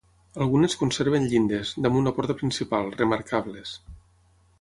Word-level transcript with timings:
Algunes 0.43 0.75
conserven 0.83 1.27
llindes, 1.33 1.73
damunt 1.87 2.09
la 2.09 2.13
porta 2.21 2.37
principal, 2.39 2.89
remarcables. 3.03 3.75